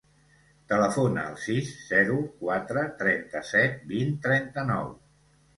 [0.71, 4.91] Telefona al sis, zero, quatre, trenta-set, vint, trenta-nou.